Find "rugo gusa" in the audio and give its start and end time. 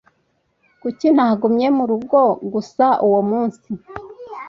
1.91-2.85